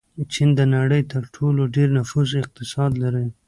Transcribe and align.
چین 0.33 0.49
د 0.59 0.61
نړۍ 0.75 1.01
تر 1.11 1.23
ټولو 1.35 1.61
ډېر 1.75 1.89
نفوس 1.97 2.29
اقتصاد 2.41 2.91
لري. 3.03 3.27